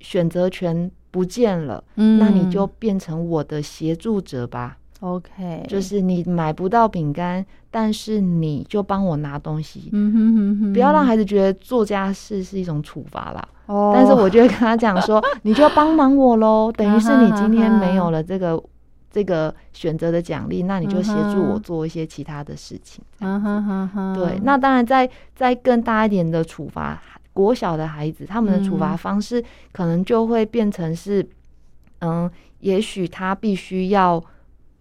[0.00, 2.18] 选择权不见了，嗯。
[2.18, 4.76] 那你就变成我的协助者吧。
[5.00, 13.48] OK，就是你买不到饼干，但是你就帮我拿东西，嗯哼哼哼，不要让孩子觉得做家事是一种处罚啦。
[13.64, 18.62] 哦，但是我就会跟他讲说， 你就要帮忙我喽，等于是你今天没有了这个
[19.10, 23.02] 这个选择的奖励，那你就协助我做一些其他的事情。
[24.14, 27.00] 对，那当然在在更大一点的处罚，
[27.32, 28.98] 国小的孩子他们的处罚嗯。
[28.98, 31.26] 方式可能就会变成是，
[32.00, 34.22] 嗯，也许他必须要。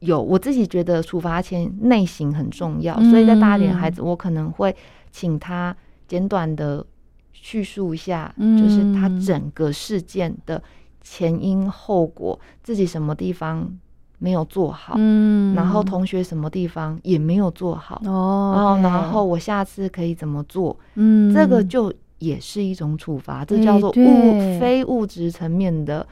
[0.01, 4.73] 有，我自己觉得处罚前内省很重要，所以在大一点的孩子，我可能会
[5.11, 5.75] 请他
[6.07, 6.85] 简短的
[7.33, 10.63] 叙述一下，就是他嗯整个事件的
[11.01, 13.69] 前因后果，自己什么地方
[14.19, 20.79] 没有做好，嗯，然后同学什么地方也没有做好，哦，然后然后我下次可以怎么做？
[20.95, 26.05] 嗯，这个就也是一种处罚，这叫做物非物质层面的。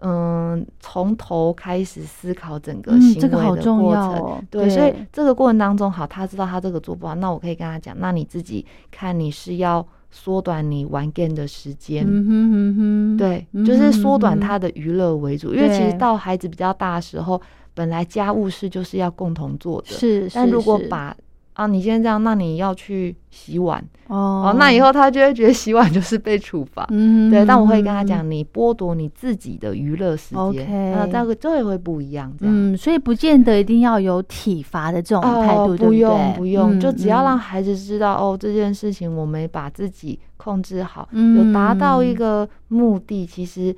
[0.00, 17.40] 嗯，从头开始思考整个嗯行为的重过程，对，所以这个过程当中，好，他知道他这个做不好，那我可以跟他讲，那你自己看你是要缩短你玩 game 的时间，嗯哼哼哼，对，嗯就是缩短他的娱乐为主，因为其实到孩子比较大的时候，
[17.72, 21.16] 本来家务事就是要共同做的，是，但如果把
[21.56, 26.86] 啊，你今天这样，那你要去洗碗哦哦，那以后他就会觉得洗碗就是被处罚。
[26.90, 32.54] 嗯，对，但我会跟他嗯讲，你剥夺你自己的娱乐时间那这个这也会不一样，这样。
[32.54, 43.74] 嗯，所以不见得一定要有体罚的这种态度，对不用对不用，嗯就只要嗯让孩子知道哦，这件事情我们把自己控制好，嗯有达到一个目的，其实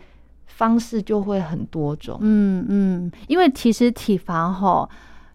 [0.46, 2.18] 方式就会很多种。
[2.22, 4.88] 嗯嗯，因为其实体罚吼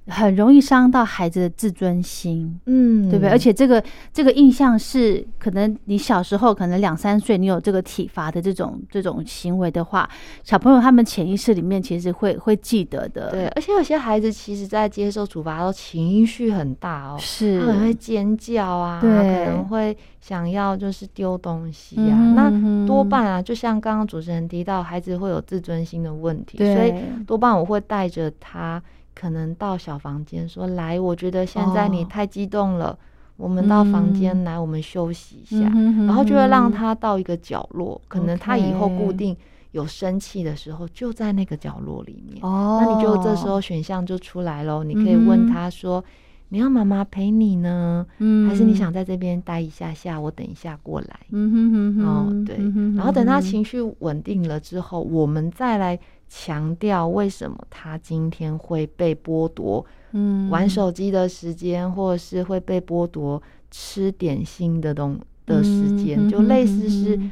[0.07, 2.59] 很容易伤到孩子的自尊心。
[2.65, 3.29] 嗯，对不对？
[3.29, 10.09] 而且这个这个印象是，可能你小时候可能两三岁，你有这个体罚的这种这种行为的话，
[10.43, 13.31] 小朋友他们潜意识里面其实会会记得的。
[13.31, 22.11] 对，，而且有些孩子其实在接受处罚的时候情绪很大哦，是他可能会尖叫啊，对可能会想要就是丢东西啊。
[22.11, 26.93] 嗯那多半啊，就像刚刚主持人提到，孩子会有自尊心的问题，所以
[27.25, 28.81] 多半我会带着他，
[29.15, 32.07] 可能到小房间说：“来，我觉得现在你哦。
[32.09, 32.97] 太激动了，
[33.37, 34.43] 我们到房间嗯。
[34.43, 35.71] 来，我们休息一下。
[35.73, 39.35] 嗯哼然后就会让他到一个角落，可能他以后固定
[39.71, 42.43] 有生气的时候，就在那个角落里面。
[42.43, 46.03] 哦，那你就这时候选项就出来喽，你可以问他说
[46.49, 52.57] ：“你要妈妈陪你呢，嗯，还是你想在这边待一下下，我等一下过来？”嗯哼哼哼，哦，对。
[52.59, 55.99] 嗯哼，然后等他情绪稳定了之后，我们再来
[56.35, 60.49] 强调为什么他今天会被剥夺嗯。
[60.49, 67.31] 玩手机的时间，或者是会被剥夺吃点心的东的时间，嗯就类似是嗯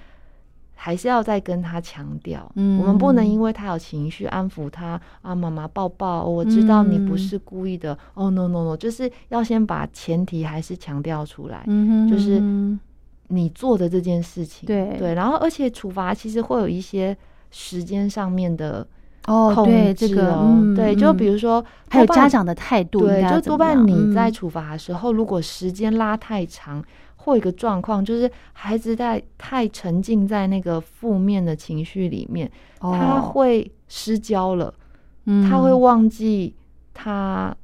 [0.75, 2.77] 还是要再跟他强调，嗯。
[2.79, 7.17] 我们不能因为他有情绪安抚他啊，妈妈抱抱，我知道你不嗯。
[7.17, 11.65] 是故意的，哦，no no no，就是要先把前提还是强调出来，
[12.07, 12.79] 就是嗯
[13.29, 14.95] 你做的这件事情，对。
[14.99, 17.17] 对，然后而且处罚其实会有一些
[17.51, 18.87] 时间上面的
[19.27, 21.17] 哦，控对制这个，对，就嗯。
[21.17, 24.33] 比如说还有家长的态度对，就多半你在嗯。
[24.33, 26.83] 处罚的时候，如果时间拉太长，
[27.17, 34.73] 会有一个状况，就是孩子在太沉浸在那个负面的情绪里面，他哦会失焦了，
[35.25, 35.47] 嗯。
[35.47, 36.56] 他会忘记
[36.93, 37.56] 他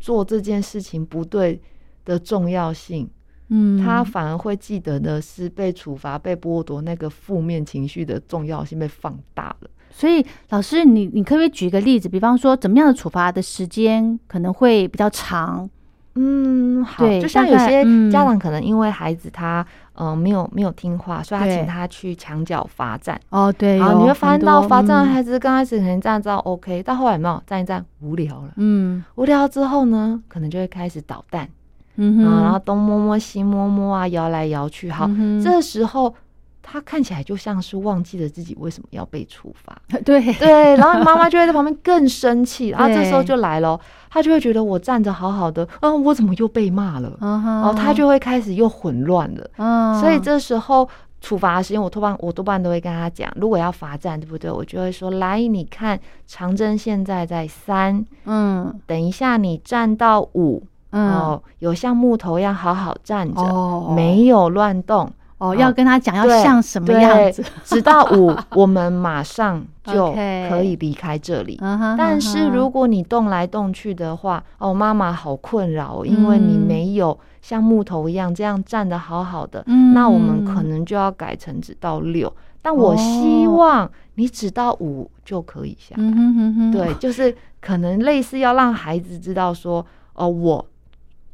[0.00, 1.60] 做这件事情不对
[2.04, 3.08] 的重要性。
[3.48, 9.70] 嗯，他反而会记得的是被处罚、被剥夺那个负面情绪的重要性被放大了。
[9.90, 12.08] 所以老师，你你可不可以举一个例子？
[12.08, 15.68] 比方说，怎么样的处罚的时间可能会比较长？
[16.16, 23.20] 嗯，好，就像有些嗯家长可能因为孩子他嗯、呃没有没有听话，所以他对请他去墙角罚站。
[23.30, 28.52] 哦，对，然后你会发现到罚站的嗯孩子刚开始可能站着 OK，到后来有没有站一站无聊了？
[28.56, 31.48] 嗯无聊之后呢，可能就会开始捣蛋，啊，
[31.96, 34.90] 嗯哼，然后东摸摸西摸摸啊，摇来摇去。
[34.90, 35.08] 好，
[35.42, 36.14] 这时候
[36.62, 39.76] 他看起来就像是忘记了自己为什么要被处罚。
[40.04, 43.78] 对对，然后你妈妈就会在旁边更生气， 然后这时候就来了，
[44.10, 47.16] 他就会觉得我站着好好的，嗯，我怎么又被骂了？
[47.20, 49.50] 然后他就会开始又混乱了。
[49.58, 50.88] 嗯，所以这时候
[51.20, 54.50] 处罚的时间，我多半我多半都会跟他讲，如果要罚站，对不对？
[54.50, 60.62] 我就会说，来，你看长征现在在三，嗯等一下你站到五，
[60.94, 65.10] 嗯哦，有像木头一样好好站着，哦没有乱动。
[65.38, 70.12] 哦，要跟他讲要像什么样子，直到五， 我们马上就
[70.48, 71.60] 可以离开这里。
[71.98, 82.32] 但是如果你动来动去的话，哦，妈妈好困扰哦，因为你嗯没有像木头一样这样站得好好的，嗯那我们可能就要改成只到六。
[82.62, 86.02] 但我希望你只到五就可以下来。
[86.02, 89.84] 嗯哼哼哼，对，就是可能类似要让孩子知道说，
[90.14, 90.64] 哦，我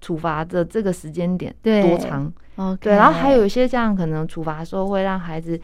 [0.00, 2.32] 处罚的这个时间点多长。
[2.56, 5.60] ，OK，对，然后还有一些这样可能处罚的时候会让孩子。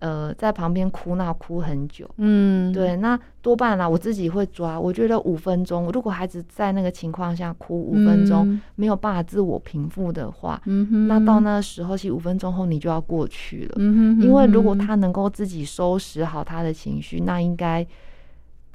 [0.00, 4.78] 呃，在旁边哭闹哭很久，嗯，对，那多半啦，我自己会抓。
[4.78, 10.62] 我觉得五分钟，如果孩子在那个情况下哭五分钟，嗯没有办法自我平复的话，
[11.08, 13.74] 那到那时候，其实五分钟后你就要过去了。
[13.78, 17.84] 嗯哼，因为如果他能够自己收拾好他的情绪，那应该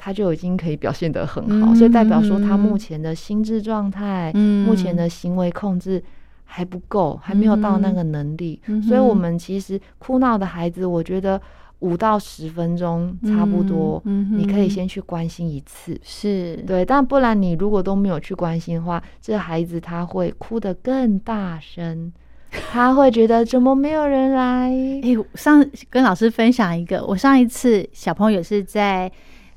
[0.04, 6.04] 他就已经可以表现得很好，嗯所以代表说他目前的心智状态、嗯目前的行为控制
[6.44, 8.60] 还不够，还没有到那个能力。
[8.66, 11.42] 嗯所以，我们其实哭闹的孩子，我觉得
[11.80, 15.98] 五到十分钟差不多，嗯嗯你可以先去关心一次。
[16.04, 22.12] 是，对，但不然你如果都没有去关心的话，这孩子他会哭得更大声，
[22.52, 24.70] 他会觉得怎么没有人来？
[25.02, 29.10] 哎、我上跟老师分享一个，我上一次小朋友也是在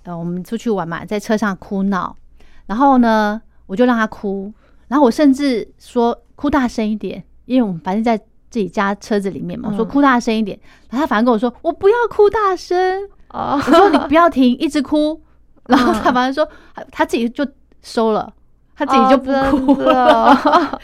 [0.07, 2.17] 呃我们出去玩嘛，在车上哭闹，
[2.67, 4.53] 然后呢我就让他哭，
[4.89, 8.17] 然后我甚至说哭大声一点，因为我们反正在
[8.49, 10.59] 自己家车子里面嘛，我说嗯哭大声一点，
[10.91, 12.77] 然后他反而跟我说我不要哭大声，
[13.29, 15.21] 哦我说你不要停，一直哭，
[15.69, 16.49] 然后他嗯反而说
[16.91, 17.47] 他自己就
[17.83, 18.33] 收了。
[18.79, 20.35] 他自己就不哦哭 了，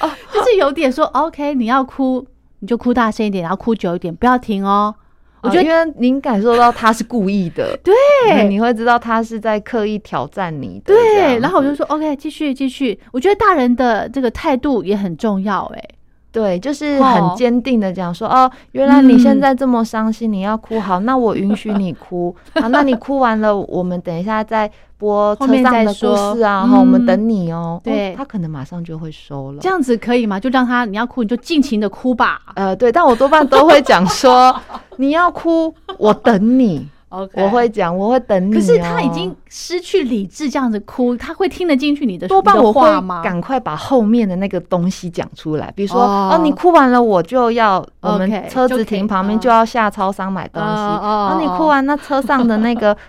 [0.00, 2.26] 哦就是有点说 OK，你要哭
[2.60, 4.94] 你就哭大声一点，然后哭久一点，不要停哦。
[5.42, 7.92] 我觉得哦因为您感受到他是故意的， 对
[8.30, 10.94] 嗯你会知道他是在刻意挑战你的。
[10.94, 12.98] 这对，然后我就说 OK，继续继续。
[13.12, 15.84] 我觉得大人的这个态度也很重要，哎，
[16.32, 27.78] 对，就是哦很坚定的讲说，哦，原来你现嗯在这么伤心，你要哭，好，那我允许你哭， 好，那你哭完了，我们等一下再播后面车上的故再说事啊，我们等你哦。
[27.84, 29.68] 对哦他可能马上就会收了这。
[29.68, 30.40] 样子可以吗？
[30.40, 32.40] 就让他你要哭你就尽情的哭吧。
[32.54, 34.54] 呃，对，但我多半都会讲说，
[34.96, 36.88] 你要哭，我等你
[37.34, 38.58] 我会讲，我会等你、哦。
[38.58, 43.22] 可是他已经失去理智，这样子哭，他会听得进去你的多半我会话吗？
[43.22, 53.00] 赶快把后面的那个东西讲出来，比如说，哦哦，你哭完了，我就要我们车子停旁边嗯就要下超商买东西，哦你哭完，那车上的那个故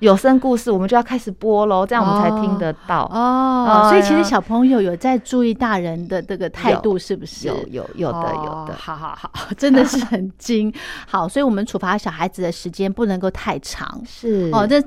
[0.00, 3.04] 有声故事，我们就要开始播喽，这样我们才听得到。
[3.12, 7.48] 哦，哦所以其实小朋友有在注意大人的这个态度，是不是？
[7.48, 10.70] 有有有的有哦的，好好好， 真的是很精。
[11.06, 14.82] 好，所以我们处罚小孩子的时间不能够太长是哦，这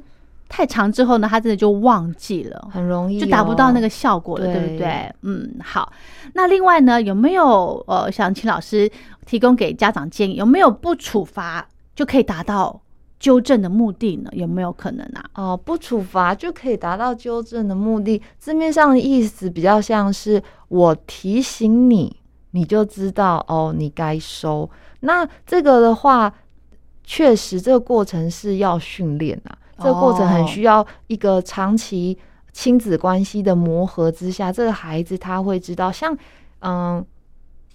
[0.48, 2.70] 太长之后呢，他真的就忘记了。
[2.72, 3.90] 很容易就达不到那个。
[3.96, 5.16] 效果了，对不对对？
[5.22, 5.90] 嗯，好。
[6.34, 8.92] 那另外呢，有没有呃，想请老师
[9.26, 11.66] 提供给家长建议，有没有不处罚
[11.96, 12.82] 就可以达到
[13.26, 14.30] 纠正的目的呢？
[14.34, 15.26] 有没有可能啊？
[15.34, 18.22] 哦，不处罚就可以达到纠正的目的。
[18.38, 22.16] 字面上的意思比较像是我提醒你，
[22.52, 24.70] 你就知道哦，你该收。
[25.00, 26.32] 那这个的话，
[27.04, 32.16] 确实这个过程是要训练啊，这个过程很哦需要一个长期
[32.54, 36.16] 亲子关系的磨合之下，这个孩子他会知道，像
[36.60, 37.04] 嗯。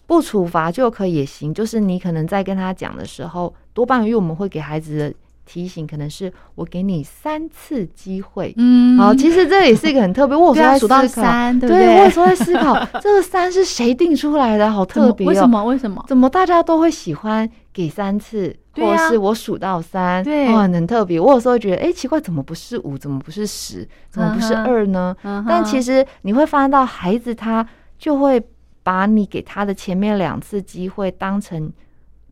[0.07, 5.15] 不处罚就可以也行，就是你可能在跟他讲的时候，多半因为我们会给孩子的
[5.47, 10.37] 提醒，可能是我给你三次机会，嗯好，其实这也是一个很特别。
[10.37, 15.29] 我有时候 在对啊数到思考三对不对对我有时候在思考 这个三是谁定出来的，好特别、哦。
[15.29, 15.47] 为什？
[15.47, 15.65] 么？
[15.65, 16.05] 为什么？
[16.07, 20.23] 怎么大家都会喜欢给三次，或是我数到三？
[20.23, 21.19] 对哦，很特别。
[21.19, 22.97] 我有时候会觉得，哎、奇怪，怎么不是五？
[22.97, 23.87] 怎么不是十？
[24.09, 25.17] 怎么不是二呢？
[25.23, 27.67] 嗯哼但其实你会发现到，孩子他
[27.99, 28.41] 就会
[28.83, 31.71] 把你给他的前面两次机会当成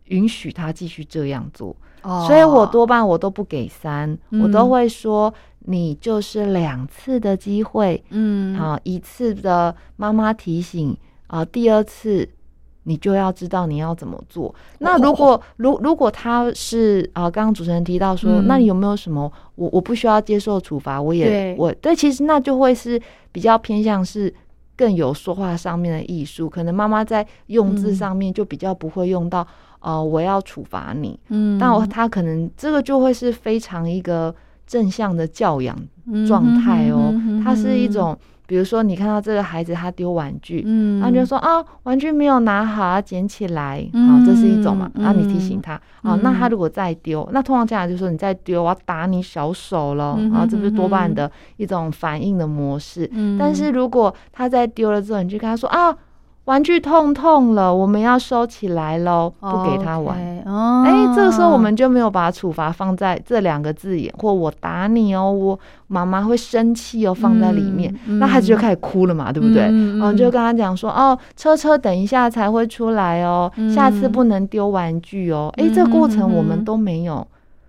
[0.05, 2.25] 允许他继续这样做，哦。
[2.27, 4.43] 所以我多半我都不给三，嗯。
[4.43, 8.59] 我都会说你就是两次的机会，嗯。
[8.59, 10.97] 啊，一次的妈妈提醒
[11.27, 12.29] 啊，第二次
[12.85, 14.55] 你就要知道你要怎么做。
[14.79, 18.47] 那如果如如果他是啊，刚刚主持人提到说，嗯。
[18.47, 21.57] 那你有没有什么我我不需要接受处罚，我也对。
[21.59, 23.01] 我对，其实那就会是
[23.33, 24.35] 比较偏向是。
[24.79, 27.95] 更有说话上面的艺术，可能妈妈在用字嗯。
[27.97, 29.45] 上面就比较不会用到，
[29.89, 31.59] 呃，我要处罚你，嗯。
[31.59, 34.35] 但我他可能这个就会是非常一个
[34.67, 35.75] 正向的教养
[36.07, 38.15] 嗯状态哦它是一种，
[38.47, 50.29] 比如说你看到这个孩子他丢玩具，嗯，然后你就说啊，玩具没有拿好，要捡起来，好、嗯这是一种嘛，嗯然后你提醒他，好、嗯那他如果再丢，那通常家长就说你再丢，我要打你小手了，嗯。
[50.31, 53.09] 哼然后这不是多半的一种反应的模式。
[53.13, 55.95] 嗯，但是如果他在丢了之后，你就跟他说啊，
[56.49, 60.17] 玩具痛痛了，我们要收起来喽，不给他玩。
[60.47, 69.65] 哎、这个时候我们就没有把处罚放在这两个字眼，或我打你哦，我妈妈会生气哦，放在里面，嗯那孩子就开始哭了嘛，对不对？
[69.65, 75.53] 嗯嗯嗯，就跟他讲说，哦，车车等一下才会出来哦，嗯下次不能丢玩具哦。
[75.59, 77.27] 哎、这个过程我们都没有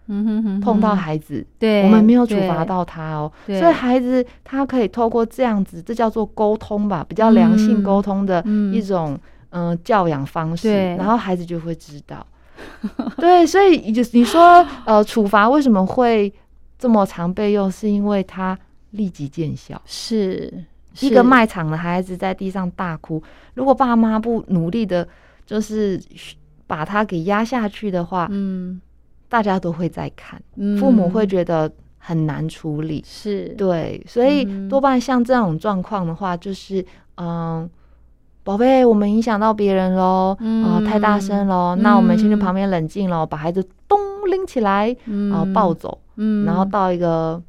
[0.09, 0.59] 嗯哼哼。
[0.59, 2.47] 碰到孩子，对，我们没有处对。
[2.47, 9.17] 罚，到他哦，所以孩子他可以透过这样子，这叫做沟通吧，比较良性沟通的嗯一种
[9.51, 12.25] 嗯、呃教养方式，然后孩子就会知道。
[13.17, 16.31] 对，所以就是你说呃，处罚为什么会
[16.77, 18.57] 这么常被用，是因为他
[18.91, 19.81] 立即见效。
[19.85, 20.51] 是
[20.99, 25.07] 一个卖场的孩子在地上大哭，如果爸妈不努力的，
[25.45, 26.01] 就是
[26.67, 28.81] 把他给压下去的话，嗯
[29.29, 30.75] 大家都会在看，嗯。
[30.77, 33.01] 父母会觉得很难处理。
[33.05, 33.49] 是。
[33.49, 34.67] 对，所以嗯。
[34.67, 36.83] 多半像这种状况的话，就是
[37.15, 37.69] 嗯。
[38.43, 40.65] 宝贝，我们影响到别人喽，嗯。
[40.65, 41.83] 啊、太大声喽，嗯。
[41.83, 45.31] 那我们先去旁边冷静喽，把孩子咚拎起来，嗯。
[45.31, 46.45] 啊、抱走，嗯。
[46.45, 47.39] 然后到一个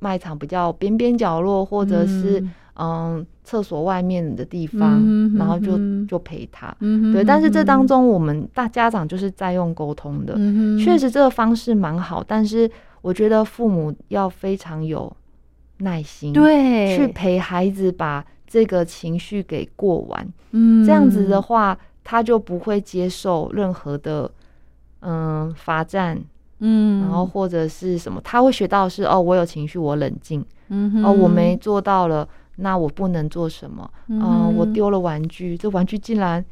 [0.00, 5.02] 卖场比较边边角落，或者是嗯嗯厕所外面的地方，
[5.36, 6.74] 然后就就陪他。
[7.12, 10.34] 对，但是这当嗯中我们大家长就是在用沟通的，
[10.78, 12.70] 确实这个方式蛮好，但是
[13.02, 15.14] 我觉得父母要非常有
[15.78, 16.96] 耐心，，对。
[16.96, 20.26] 去陪孩子把这个情绪给过完。
[20.52, 20.84] 嗯。
[20.86, 24.30] 这样子的话，他就不会接受任何的
[25.00, 26.18] 嗯罚站，
[26.60, 32.26] 嗯，然后或者是什么，他会学到是哦，我有情绪，我冷静，嗯哦，我没做到了，
[32.56, 33.88] 那我不能做什么？
[34.08, 36.44] 嗯、哼我丢了玩具，这玩具竟然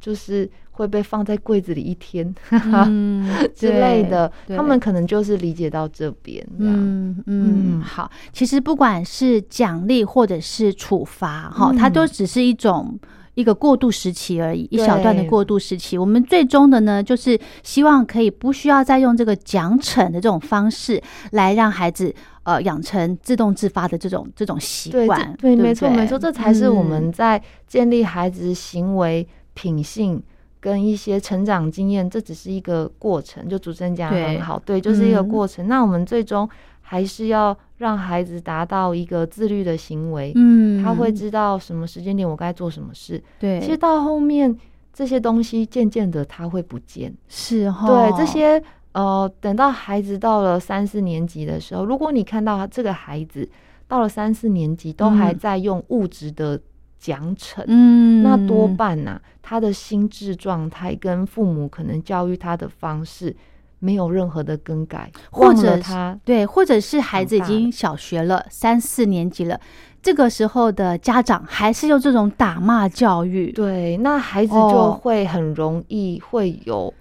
[0.00, 6.74] 就是会被放在柜子里一天嗯 之类的，他们可能就是理解到这边这样。
[6.76, 12.98] 嗯嗯，嗯好，其实不管是奖励或者是处罚，哈、嗯它都只是一种。
[13.36, 15.98] 一个过渡时期而已，一小段的过渡时期。
[15.98, 21.02] 我们最终的呢，就是希望可以不需要再用这个奖惩的这种方式
[21.32, 22.14] 来让孩子
[22.44, 25.42] 呃养成自动自发的这种这种习，惯这。
[25.42, 30.22] 对，不没错，没错，这才是我嗯们在建立孩子行为品性。
[30.60, 33.46] 跟一些成长经验，这只是一个过程。
[33.46, 35.68] 就主持人讲的很好，对，就是一个嗯过程。
[35.68, 36.48] 那我们最终
[36.80, 43.22] 还是要让孩子达到一个自律的行为，嗯，他会知道什么时间点我该做什么事。
[43.38, 44.56] 对，其实到后面
[44.90, 47.14] 这些东西渐渐的他会不见。
[47.28, 48.58] 是哈，对这些
[48.94, 53.48] 呃，等到孩子到了三四年级的时候，如果你看到这个孩子
[53.86, 55.38] 到了三四年级都还嗯。
[55.38, 56.58] 在用物质的
[56.98, 63.34] 奖惩，嗯，那多半呐、他的心智状态跟父母可能教育他的方式
[63.80, 69.60] 没有任何的更改，或者他对，或者是孩子已经小学了，三四年级了，
[70.00, 75.00] 这个时候的家长还是用这种打骂教育，对，那孩子就哦。
[75.02, 76.94] 会很容易会有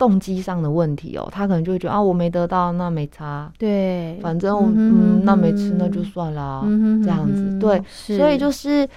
[0.00, 7.58] 动机上的问题哦，他可能就会觉得啊，我没得到，那没差，对，反正我嗯那没吃嗯那就算啦，嗯哼这样子。
[7.60, 8.88] 对所以就是。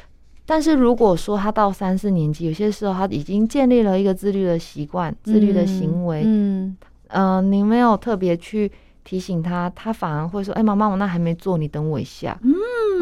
[0.45, 6.76] 但是如果说他到三四年级，有些时候他已经建立了一个自律的习惯、自律的行为，嗯，
[7.08, 8.70] 呃，你没有特别去
[9.06, 12.54] 提醒他，他反而会说：“哎、妈妈，我那还没做，你等我一下。”嗯。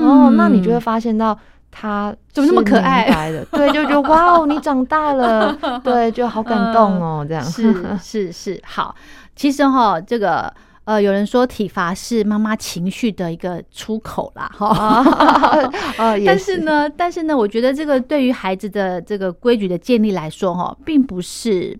[0.05, 1.35] 哦，那你就会发现到
[1.71, 3.31] 他怎么那么可爱？
[3.51, 7.43] 对，就觉得哇哦，你长大了， 对，就好感动哦，这样。
[7.43, 8.93] 是是是，好，
[9.35, 10.53] 其实哈，这个。
[10.83, 14.67] 呃，有人说体罚是妈妈情绪的一个出口啦，哈。
[15.95, 21.79] 啊但是，呢，但是呢，我觉得这个对于孩子的这个规矩的建立来说，哈，并不是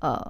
[0.00, 0.22] 呃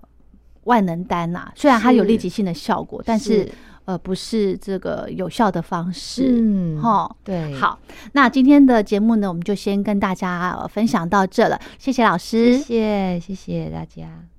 [0.62, 2.08] 万能丹呐，虽然它有是。
[2.08, 3.46] 立即性的效果，但是
[3.86, 6.26] 呃不是这个有效的方式。
[6.28, 7.78] 嗯，哈，对，，好，
[8.12, 14.35] 那今天的节目呢，我们就先跟大家呃分享到这了，谢谢老师，谢谢谢谢大家。